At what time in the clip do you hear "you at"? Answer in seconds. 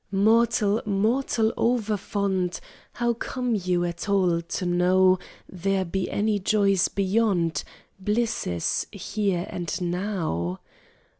3.53-4.09